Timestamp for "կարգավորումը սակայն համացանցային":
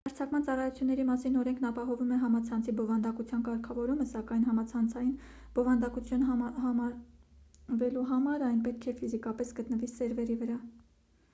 3.49-5.11